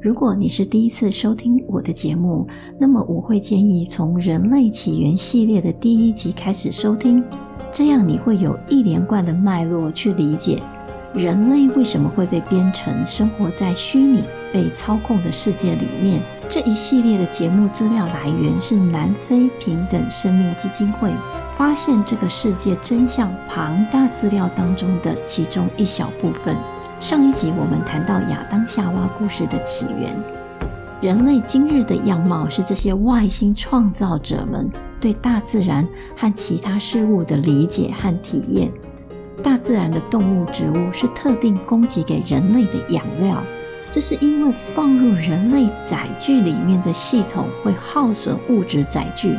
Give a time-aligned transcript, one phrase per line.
[0.00, 2.46] 如果你是第一次收听我的节目，
[2.78, 7.22] 那么我会建议从《人类起源》系列的第一集开始收听，
[7.72, 10.62] 这样你会有一连贯的脉络去理解
[11.12, 16.22] 人类为什么会被编程生活在虚拟、被操控的世界里面。
[16.48, 21.12] 这一系列的节目资料来源是南非平等生命基金会
[21.56, 26.56] 发现这个世界真相庞大资料当中的其中一小部分。
[27.00, 30.20] 上一集我们谈到亚当夏娃故事的起源，
[31.00, 34.68] 人类今日的样貌是这些外星创造者们
[35.00, 38.68] 对大自然和其他事物的理解和体验。
[39.44, 43.40] 大自然的动物、植物是特定供给给人类的养料，
[43.92, 49.36] 这是因为放入人类载具里面的系统会耗损物质载具，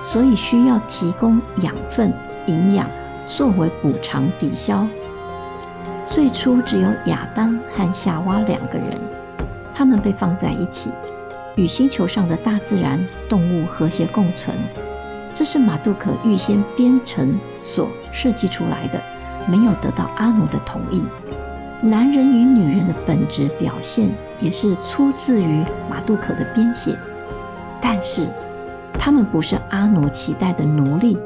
[0.00, 2.12] 所以需要提供养分、
[2.46, 2.86] 营养
[3.26, 4.86] 作为补偿抵消。
[6.10, 8.88] 最初只有亚当和夏娃两个人，
[9.74, 10.90] 他们被放在一起，
[11.54, 14.56] 与星球上的大自然、动物和谐共存。
[15.34, 19.00] 这是马杜克预先编程所设计出来的，
[19.46, 21.04] 没有得到阿努的同意。
[21.82, 26.98] 男人与女人的本质表现也是出自于马杜克的编写，
[27.80, 28.26] 但是
[28.94, 31.18] 他们不是阿努期待的奴隶，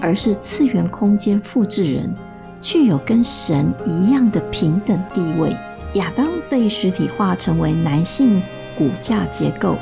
[0.00, 2.14] 而是次元空间复制人。
[2.60, 5.54] 具有跟神一样的平等地位。
[5.94, 8.42] 亚当被实体化成为男性
[8.76, 9.76] 骨架结构，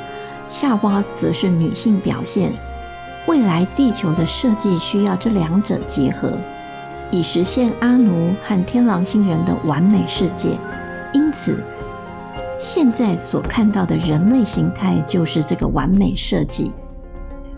[0.47, 2.53] 夏娃则是女性表现。
[3.27, 6.31] 未来地球的设计需要这两者结合，
[7.11, 10.57] 以实现阿奴和天狼星人的完美世界。
[11.11, 11.65] 因此，
[12.59, 16.71] 现在所看到的人类形态就是这个完美设计。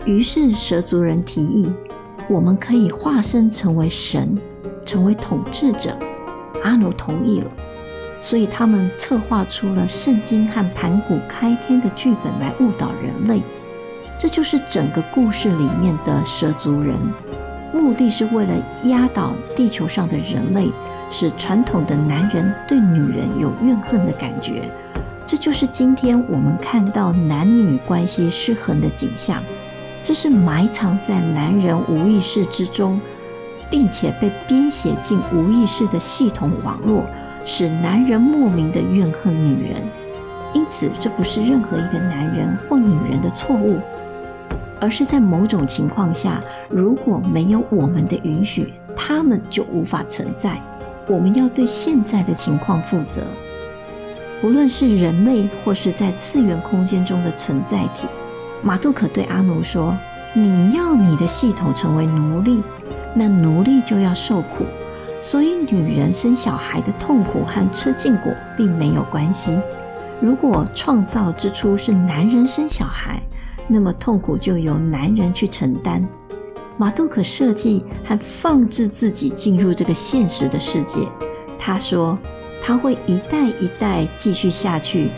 [0.04, 1.70] 于是，蛇族人提议，
[2.28, 4.36] 我们可以化身成为神。
[4.88, 5.94] 成为统治者，
[6.64, 7.50] 阿奴同意了，
[8.18, 13.42] 所以他们策划出了圣经和盘古开天的剧本来误导人类。
[14.18, 16.96] 这就是整个故事里面的蛇族人，
[17.70, 18.54] 目的是为了
[18.84, 20.72] 压倒地球上的人类，
[21.10, 24.72] 使传统的男人对女人有怨恨的感觉。
[25.26, 29.42] 这就是今天我们看到男女关系失衡的景象，
[30.02, 32.98] 这是埋藏在男人无意识之中。
[33.70, 37.04] 并且被编写进无意识的系统网络，
[37.44, 39.82] 使男人莫名的怨恨女人。
[40.54, 43.78] 因此，这不是任何一个男人或女人的错误，
[44.80, 50.58] 而是在某种情况下，如果没有我们的允许，他们就无法存在。
[51.06, 53.26] 我们要对现在的情况负责，
[54.42, 58.06] 无论是人类或是在次元空间中的存在体。
[58.62, 59.96] 马杜克对阿奴说
[60.34, 62.62] ：“你要你的系统成为奴隶。”
[63.18, 64.64] 那奴隶就要受苦，
[65.18, 69.58] 所以女人生小孩的痛苦和吃禁果并没有关系。
[70.20, 73.20] 如果创造之初是男人生小孩，
[73.66, 76.08] 那么痛苦就由男人去承担。
[76.76, 81.00] 马杜克设计和放置自己进入这个现实的世界。
[81.58, 82.16] 他说，
[82.62, 85.10] 他会一代一代继续下去，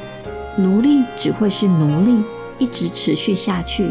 [0.57, 2.23] 奴隶只会是奴隶，
[2.57, 3.91] 一直持续下去。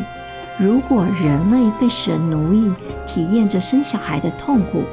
[0.60, 2.74] 如果人类被神奴役，
[3.06, 4.84] 体验着生小孩的痛苦，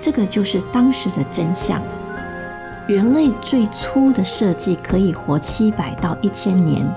[0.00, 1.82] 这个就是当时的真相。
[2.86, 6.90] 人类最初的设计可以活七百到一千年，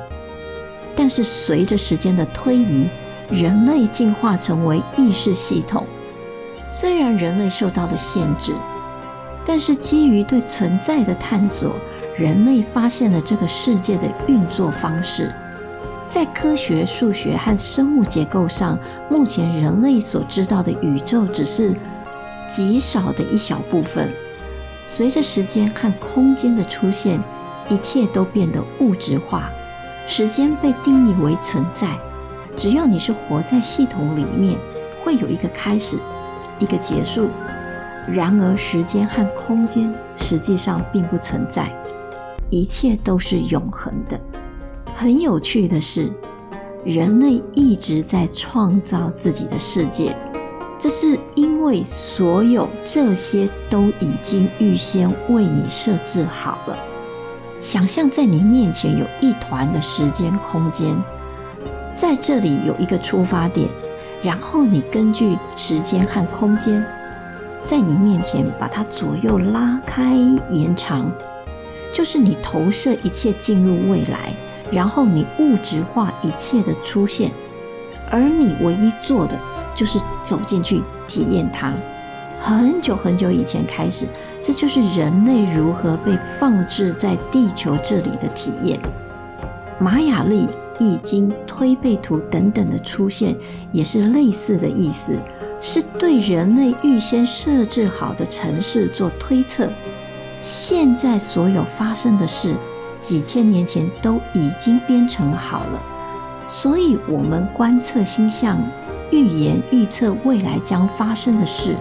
[0.95, 2.87] 但是随着时间的推移，
[3.29, 5.85] 人类进化成为意识系统。
[6.69, 8.53] 虽然人类受到了限制，
[9.43, 11.75] 但是基于对存在的探索，
[12.17, 15.33] 人类发现了这个世界的运作方式。
[16.09, 18.79] 在科学、数学和生物结构上，
[19.11, 21.75] 目前人类所知道的宇宙只是
[22.47, 24.09] 极少的一小部分。
[24.83, 27.21] 随着时间和空间的出现，
[27.69, 29.51] 一切都变得物质化。
[30.07, 31.87] 时间被定义为存在，
[32.57, 34.57] 只要你是活在系统里面，
[35.03, 35.99] 会有一个开始，
[36.57, 37.29] 一个结束。
[38.11, 41.71] 然而，时间和空间实际上并不存在，
[42.49, 44.19] 一切都是永恒的。
[45.01, 46.11] 很有趣的是，
[46.83, 50.13] 人类一直在创造自己的世界，
[50.77, 56.77] 这是因为所有这些都已经预先为你设置好了。
[57.61, 61.01] 想象在你面前有一团的时间空间，
[61.93, 63.69] 在这里有一个出发点，
[64.21, 66.85] 然后你根据时间和空间，
[67.63, 70.13] 在你面前把它左右拉开
[70.49, 71.09] 延长，
[71.93, 74.33] 就是你投射一切进入未来，
[74.71, 77.31] 然后你物质化一切的出现，
[78.09, 79.37] 而你唯一做的
[79.75, 81.73] 就是走进去体验它。
[82.41, 84.07] 很久很久以前开始，
[84.41, 88.79] 这就是人类如何被放置在地球这里的体验。
[89.77, 90.47] 玛雅历、
[90.79, 93.35] 易经、推背图等等的出现，
[93.71, 95.19] 也是类似的意思，
[95.59, 99.69] 是对人类预先设置好的程式做推测。
[100.39, 102.53] 现在所有发生的事，
[102.99, 105.83] 几千年前都已经编程好了，
[106.45, 108.57] 所以我们观测星象，
[109.11, 111.75] 预言预测未来将发生的事。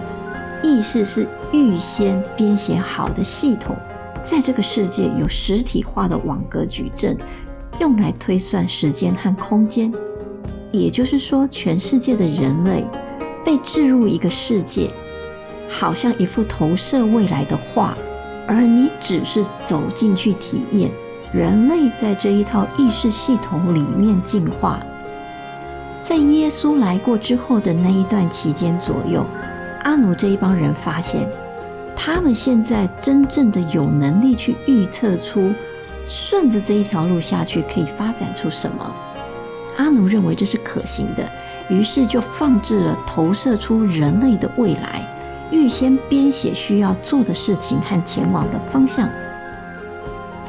[0.61, 3.75] 意识是预先编写好的系统，
[4.21, 7.17] 在这个世界有实体化的网格矩阵，
[7.79, 9.93] 用来推算时间和空间。
[10.71, 12.85] 也就是说，全世界的人类
[13.43, 14.91] 被置入一个世界，
[15.69, 17.97] 好像一幅投射未来的画，
[18.47, 20.91] 而你只是走进去体验。
[21.31, 24.81] 人类在这一套意识系统里面进化，
[26.01, 29.23] 在耶稣来过之后的那一段期间左右。
[29.83, 31.29] 阿努这一帮人发现，
[31.95, 35.53] 他们现在真正的有能力去预测出
[36.05, 38.95] 顺着这一条路下去可以发展出什么。
[39.77, 41.23] 阿努认为这是可行的，
[41.69, 45.07] 于是就放置了投射出人类的未来，
[45.51, 49.07] 预先编写需要做的事情和前往的方向。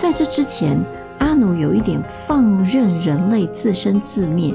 [0.00, 0.82] 在这之前，
[1.19, 4.55] 阿努有一点放任人类自生自灭。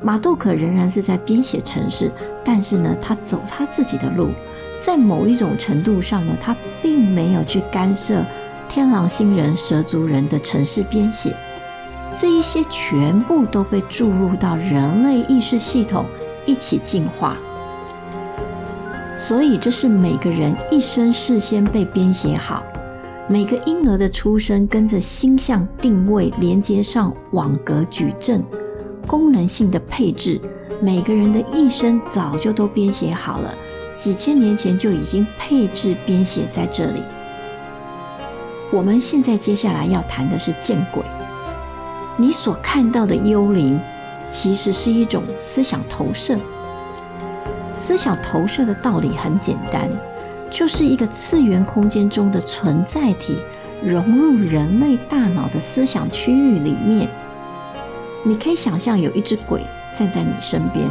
[0.00, 2.10] 马杜克仍然是在编写程式，
[2.44, 4.30] 但是呢，他走他自己的路，
[4.84, 8.24] 在某一种程度上呢，他并没有去干涉
[8.68, 11.32] 天狼星人、蛇族人的城市编写，
[12.12, 16.04] 这一些全部都被注入到人类意识系统
[16.44, 17.36] 一起进化，
[19.14, 22.60] 所以这是每个人一生事先被编写好，
[23.28, 28.44] 每个婴儿的出生跟着星象定位连接上网格矩阵。
[29.06, 30.40] 功能性的配置，
[30.80, 33.54] 每个人的一生早就都编写好了，
[33.94, 37.02] 几千年前就已经配置编写在这里。
[38.72, 41.02] 我们现在接下来要谈的是见鬼。
[42.16, 43.78] 你所看到的幽灵，
[44.30, 46.38] 其实是一种思想投射。
[47.74, 49.90] 思想投射的道理很简单，
[50.52, 53.38] 就是一个次元空间中的存在体
[53.82, 57.08] 融入人类大脑的思想区域里面。
[58.22, 59.64] 你可以想象有一只鬼
[59.98, 60.86] 站在你身边，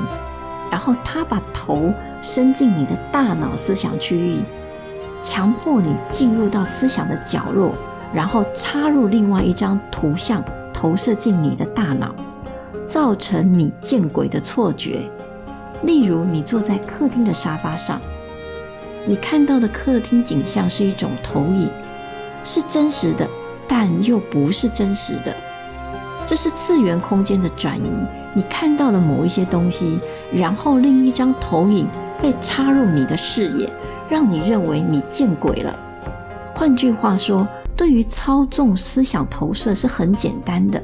[0.71, 4.39] 然后他把头伸进你的大脑思想区域，
[5.21, 7.75] 强迫你进入到思想的角落，
[8.11, 10.43] 然后插入另外一张图像
[10.73, 12.13] 投射进你的大脑，
[12.87, 15.07] 造成你见鬼的错觉。
[15.83, 18.01] 例如，你坐在客厅的沙发上，
[19.07, 21.69] 你看到的客厅景象是一种投影，
[22.44, 23.27] 是真实的，
[23.68, 25.36] 但又不是真实的。
[26.25, 27.89] 这是次元空间的转移，
[28.36, 30.00] 你看到了某一些东西，
[30.31, 31.88] 然后另一张投影
[32.21, 33.69] 被插入你的视野，
[34.09, 35.77] 让你认为你见鬼了。
[36.53, 40.81] 换句话说，对于操纵思想投射是很简单的。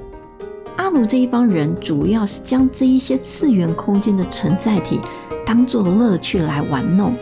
[0.77, 4.99] 阿鲁这一帮人主要是将这一些次元空间的存在体
[5.45, 7.13] 当作乐趣来玩弄，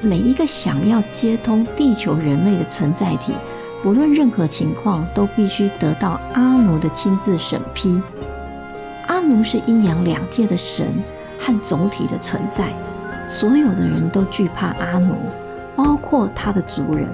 [0.00, 3.34] 每一个想要接通地球人类的存在体。
[3.82, 8.02] 不论任何情况，都必须得到阿奴的亲自审批。
[9.06, 11.02] 阿奴是阴阳两界的神
[11.38, 12.72] 和总体的存在，
[13.26, 15.14] 所有的人都惧怕阿奴，
[15.74, 17.08] 包括他的族人。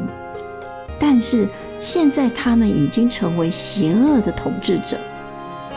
[0.98, 1.48] 但是
[1.80, 4.98] 现在他们已经成为邪恶的统治者，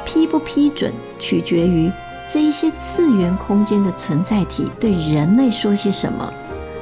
[0.04, 1.92] 批不批准取决于
[2.28, 6.34] 这一些次元空间的存在体对人类说些什么，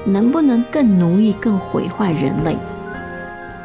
[0.08, 2.58] 能不能更奴役、更毁坏人类。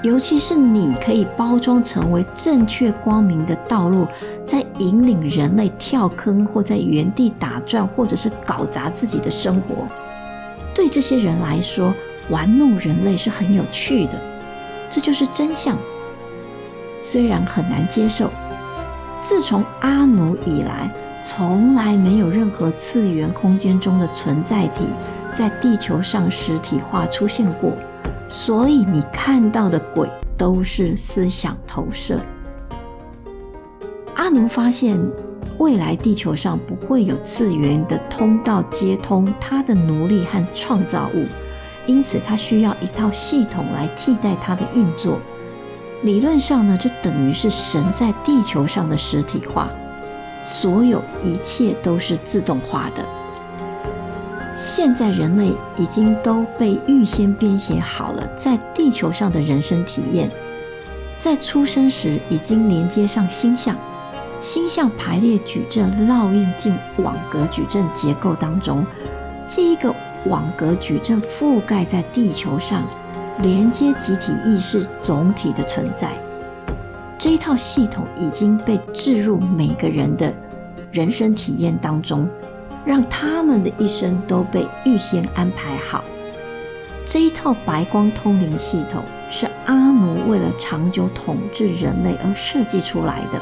[0.03, 4.05] 尤其是你可以包装成为正确光明的道路，
[4.45, 9.87] 在引领人类跳坑，或在原地打转，或者是搞砸自己的生活。
[10.75, 11.95] 对这些人来说，
[12.31, 14.21] 玩弄人类是很有趣的，
[14.91, 15.79] 这就是真相。
[17.01, 18.29] 虽然很难接受，
[19.21, 24.87] 自从阿奴以来，从来没有任何次元空间中的存在体
[25.33, 27.73] 在地球上实体化出现过。
[28.29, 30.09] 所以你看到的鬼
[30.39, 32.19] 都是思想投射。
[34.15, 34.99] 阿奴发现，
[35.59, 41.27] 未来地球上不会有次元的通道接通他的奴隶和创造物，
[41.87, 45.19] 因此他需要一套系统来替代他的运作。
[46.03, 49.71] 理论上呢，这等于是神在地球上的实体化，
[50.43, 53.05] 所有一切都是自动化的。
[54.55, 60.31] 现在人类已经都被预先编写好了在地球上的人生体验，
[61.17, 63.75] 在出生时已经连接上星象，
[64.41, 68.85] 星象排列矩阵烙印进网格矩阵结构当中，
[69.47, 69.95] 这一个
[70.27, 72.87] 网格矩阵覆盖在地球上，
[73.41, 76.13] 连接集体意识总体的存在。
[77.19, 80.35] 这一套系统已经被置入每个人的
[80.91, 82.29] 人生体验当中。
[82.85, 86.05] 让他们的一生都被预先安排好。
[87.05, 93.41] 这一套白光通灵系统是阿奴为了长久统治人类而设计出来的。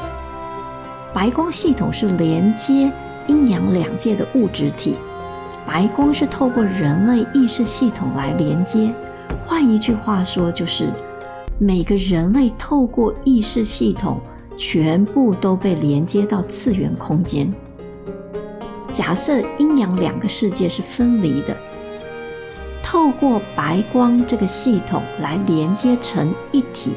[1.13, 2.91] 白光系统是连接
[3.27, 4.95] 阴阳两界的物质体，
[5.65, 8.93] 白光是透过人类意识系统来连接。
[9.39, 10.89] 换一句话说，就是
[11.59, 14.19] 每个人类透过意识系统，
[14.57, 17.53] 全部都被连接到次元空间。
[18.91, 21.55] 假设阴阳两个世界是分离的，
[22.83, 26.95] 透过白光这个系统来连接成一体。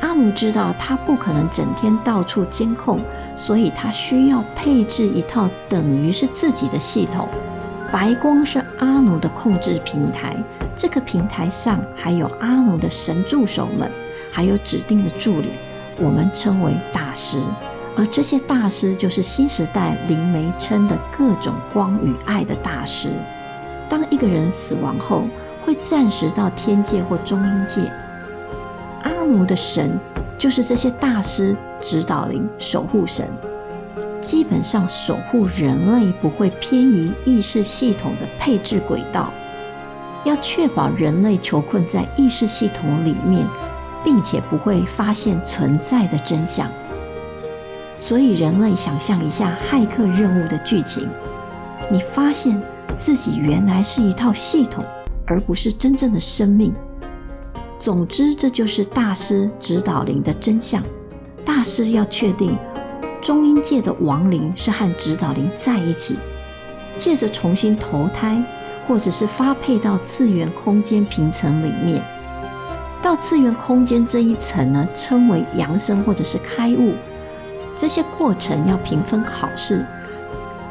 [0.00, 3.00] 阿奴知道他不可能整天到处监控，
[3.36, 7.28] 所以他需要配置一套等于是自己的系统。
[7.92, 10.36] 白光是阿奴的控制平台，
[10.74, 13.90] 这个平台上还有阿奴的神助手们，
[14.32, 15.50] 还有指定的助理，
[15.98, 17.38] 我们称为大师。
[17.96, 23.10] 而这些大师就是新时代灵媒称的各种光与爱的大师。
[23.88, 25.24] 当一个人死亡后，
[25.64, 27.82] 会暂时到天界或中阴界。
[29.02, 29.98] 阿奴的神
[30.36, 33.28] 就是这些大师、指导灵、守护神，
[34.20, 39.30] 基本上守护人类不会偏移意识系统的配置轨道，
[40.24, 43.46] 要确保人类囚困在意识系统里面，
[44.02, 46.68] 并且不会发现存在的真相。
[47.96, 51.08] 所以，人类想象一下骇客任务的剧情，
[51.90, 52.60] 你发现
[52.96, 54.84] 自己原来是一套系统，
[55.26, 56.74] 而不是真正的生命。
[57.78, 60.82] 总之，这就是大师指导灵的真相。
[61.44, 62.56] 大师要确定
[63.20, 66.16] 中阴界的亡灵是和指导灵在一起，
[66.96, 68.42] 借着重新投胎，
[68.88, 72.02] 或者是发配到次元空间平层里面。
[73.00, 76.94] 到次元空间这一层呢，称为扬升或者是开悟。
[77.76, 79.84] 这些过程要评分考试，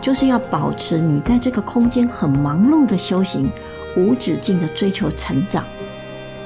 [0.02, 3.50] 就是要保持你在这个空间很忙碌的修行，
[3.98, 5.64] 无止境的追求成长。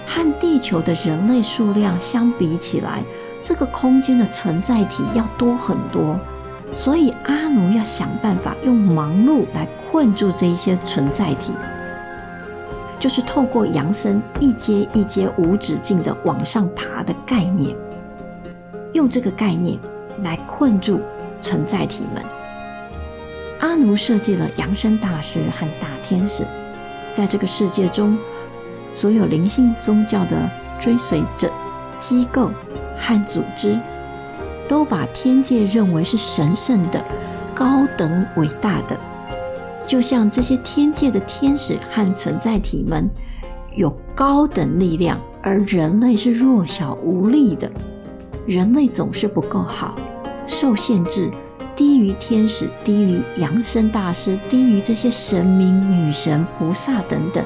[0.06, 3.04] 和地球的人类数量相比起来，
[3.44, 6.20] 这个空间的存在体要多很多。
[6.74, 11.54] 所以阿奴要想办法用忙碌来困住这一些存在体，
[13.00, 17.76] 就是透过扬升一阶一阶无止境的往上爬的概念，
[18.94, 19.80] 用这个概念。
[20.22, 21.02] 来困住
[21.42, 22.24] 存在体们。
[23.60, 26.46] 阿奴设计了扬升大师和大天使，
[27.14, 28.18] 在这个世界中，
[28.92, 31.52] 所有灵性宗教的追随者、
[31.98, 32.52] 机构
[32.98, 33.80] 和组织，
[34.68, 37.04] 都把天界认为是神圣的、
[37.56, 38.98] 高等伟大的。
[39.86, 43.10] 就像这些天界的天使和存在体们
[43.76, 47.72] 有高等力量，而人类是弱小无力的。
[48.48, 49.94] 人类总是不够好，
[50.48, 51.30] 受限制，
[51.75, 57.44] 低于天使，低于扬升大师，低于这些神明、女神、菩萨等等，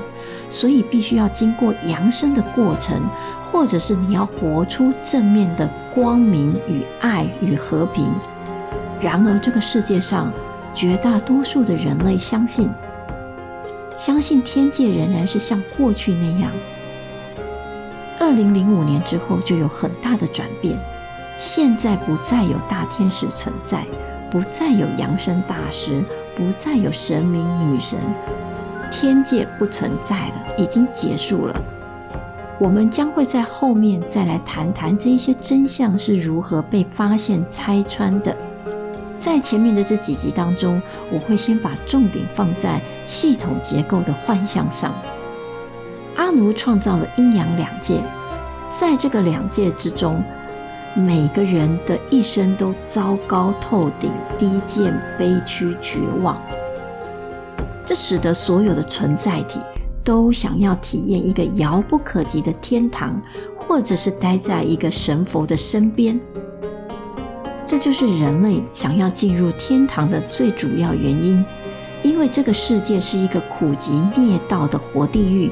[0.47, 3.01] 所以必须要经过扬升的过程，
[3.41, 8.07] 或者是你要活出正面的光明与爱与和平。
[9.01, 10.31] 然而，这个世界上
[10.71, 12.69] 绝大多数的人类相信，
[13.97, 16.51] 相信天界仍然是像过去那样。
[18.19, 20.79] 二零零五年之后，就有很大的转变。
[21.41, 23.83] 现在不再有大天使存在，
[24.29, 26.03] 不再有扬升大师，
[26.35, 27.97] 不再有神明女神，
[28.91, 31.61] 天界不存在了，已经结束了。
[32.59, 38.37] 我们将会在后面再来谈谈这一些真相是如何被发现、拆穿的。
[39.17, 40.79] 在前面的这几集当中，
[41.11, 44.93] 我会先把重点放在系统结构的幻象上。
[46.17, 47.99] 阿奴创造了阴阳两界，
[48.69, 50.23] 在这个两界之中。
[50.93, 56.37] 每个人的一生都糟糕透顶、低贱、悲屈、绝望，
[57.85, 59.61] 这使得所有的存在体
[60.03, 63.21] 都想要体验一个遥不可及的天堂，
[63.55, 66.19] 或者是待在一个神佛的身边。
[67.65, 71.45] 这就是人类想要进入天堂的最主要原因，
[72.03, 75.49] 因为这个世界是一个苦集灭道的活地狱，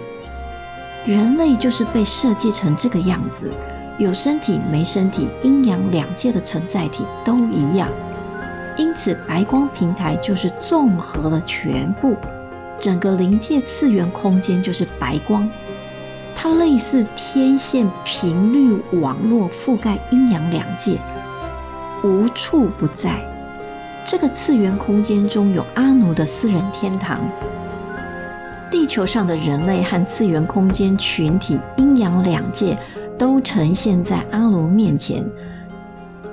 [1.06, 3.54] 人类就是被设计成这个样子。
[4.00, 7.90] 有身体没身体，阴阳两界的存在体都一样。
[8.78, 12.16] 因此，白光平台就是综合了全部，
[12.80, 15.50] 整个灵界次元空间就是白光，
[16.34, 20.98] 它类似天线频率网络，覆盖阴阳两界，
[22.02, 23.22] 无处不在。
[24.06, 27.20] 这个次元空间中有阿奴的私人天堂，
[28.72, 32.78] 地球上的人类和次元空间群体阴阳两界
[33.20, 35.24] 都呈现在阿奴面前。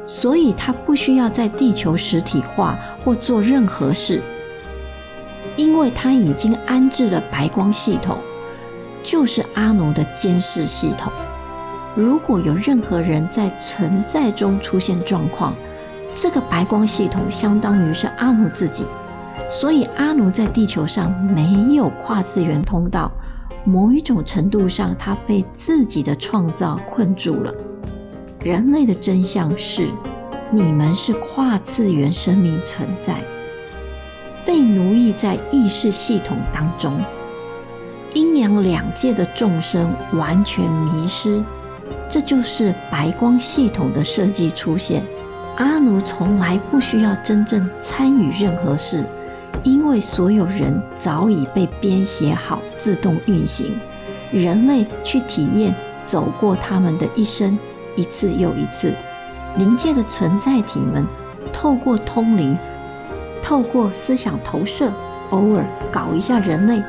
[0.04, 4.22] 所以，他不需要在地球实体化或做任何事，
[5.56, 8.16] 因为他已经安置了白光系统，
[9.02, 11.12] 就是阿奴的监视系统。
[11.96, 15.54] 如果有任何人在存在中出现状况，
[16.12, 18.86] 这个白光系统相当于是阿奴自己。
[19.48, 23.10] 所以，阿奴在地球上没有跨次元通道，
[23.66, 27.52] 某一种程度上，他被自己的创造困住了。
[28.40, 29.88] 人类的真相是，
[30.52, 33.16] 你们是跨次元生命存在，
[34.46, 36.96] 被奴役在意识系统当中，
[38.14, 41.44] 阴阳两界的众生完全迷失。
[42.08, 45.04] 这就是白光系统的设计出现。
[45.56, 49.04] 阿奴从来不需要真正参与任何事，
[49.62, 53.72] 因为所有人早已被编写好，自动运行。
[54.32, 57.58] 人类去体验走过他们的一生。
[57.94, 58.94] 一次又一次，
[59.56, 61.06] 灵界的存在体们
[61.50, 62.54] 透过通灵，
[63.40, 64.92] 透过思想投射，
[65.30, 66.82] 偶尔搞一下人类。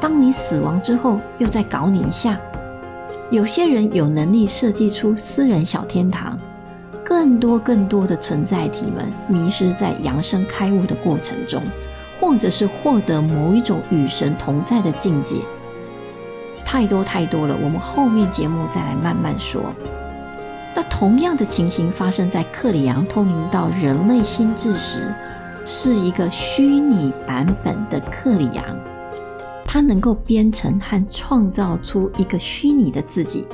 [0.00, 2.40] 当你死亡之后，又再搞你一下。
[3.30, 6.38] 有些人有能力设计出私人小天堂，
[7.04, 11.62] 更多更多的存在体们迷失在扬升开悟的过程中，
[12.20, 15.36] 或者是获得某一种与神同在的境界。
[16.64, 19.74] 太多太多了，我们后面节目再来慢慢说。
[20.74, 25.12] 那同样的情形发生在克里昂通灵到人类心智时，
[25.66, 28.64] 是一个虚拟版本的克里昂，
[29.66, 33.46] 他能够编程和创造出一个虚拟的自己，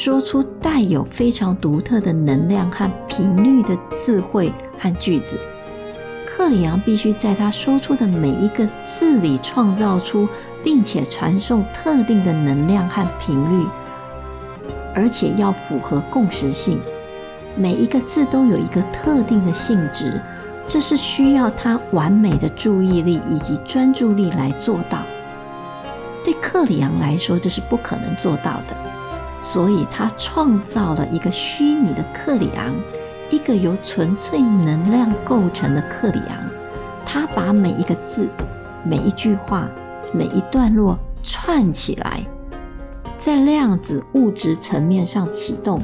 [0.00, 5.36] 说出带有非常独特的能量和频率的智慧和句子。
[6.24, 10.28] 克里昂必须在他说出的每一个字里创造出
[10.62, 13.66] 并且传送特定的能量和频率。
[14.94, 16.78] 而且要符合共识性，
[17.56, 20.22] 每一个字都有一个特定的性质，
[20.64, 25.00] 这是需要他完美的注意力以及专注力来做到。
[26.24, 28.76] 对克里昂来说，这是不可能做到的，
[29.38, 32.74] 所以他创造了一个虚拟的克里昂，
[33.30, 36.36] 一个由纯粹能量构成的克里昂。
[37.06, 38.28] 他把每一个字、
[38.84, 39.68] 每一句话、
[40.12, 42.20] 每一段落串起来。
[43.16, 45.80] 在量子物质层面上启动、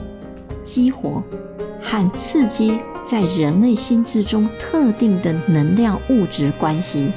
[0.62, 1.22] 激活
[1.82, 7.10] 和刺激在人类心智中特定的能量物质关系，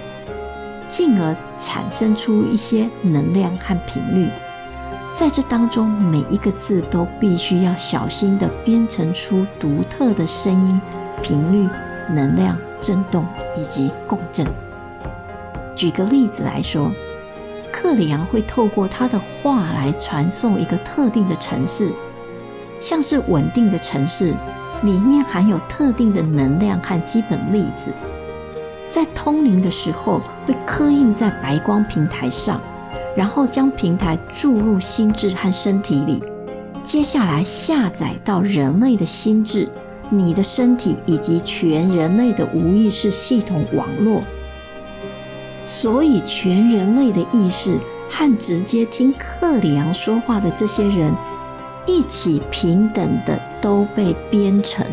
[0.88, 4.28] 进而产生出一些能量和频率。
[5.18, 10.80] 在这当中，每一个字都必须要小心地编程出独特的声音、
[11.24, 11.68] 频率、
[12.14, 13.26] 能量、振动
[13.58, 14.46] 以及共振。
[15.76, 16.92] 举个例子来说。
[17.70, 21.92] 克里昂会透过他的话来传送一个特定的城市，
[22.80, 24.34] 像是稳定的城市，
[24.82, 27.92] 里面含有特定的能量和基本粒子，
[28.90, 32.60] 在通灵的时候会刻印在白光平台上，
[33.18, 36.24] 然后将平台注入心智和身体里，
[36.84, 39.68] 接下来下载到人类的心智、
[40.12, 44.22] 你的身体以及全人类的无意识系统网络。
[45.64, 51.12] 所以，全人类的意识和直接听克里昂说话的这些人，
[51.88, 54.86] 一起平等的都被编程。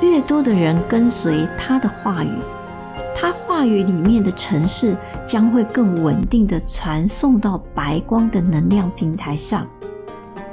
[0.00, 2.30] 越多的人跟随他的话语，
[3.20, 9.66] 他话语里面的城市将会更稳定的传送到白光的能量平台上。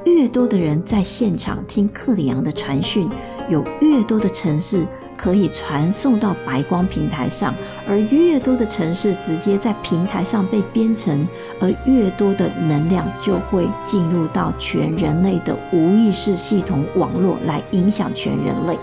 [0.03, 3.07] 越多的人在现场听克里昂的传讯，
[3.51, 4.87] 有越多的城市。
[5.17, 7.55] 可以传送到白光平台上，
[7.87, 11.25] 而越多的城市直接在平台上被编程，
[11.61, 18.77] 而越多的能量就会进入到全人类的无意识系统网络来影响全人类。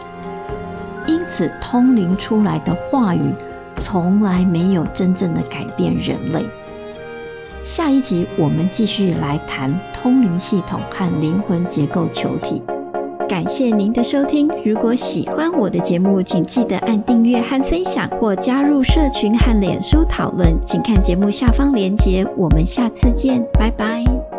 [1.06, 3.34] 因此，通灵出来的话语
[3.76, 6.44] 从来没有真正的改变人类。
[7.62, 12.62] 下一集我们继续来谈通灵系统和灵魂结构球体。
[13.28, 14.46] 感谢您的收听。
[14.64, 20.54] 如果喜欢我的节目，请记得按订阅和分享，或加入社群和脸书讨论。
[20.66, 22.26] 请看节目下方连结。
[22.36, 24.31] 我们下次见，拜拜。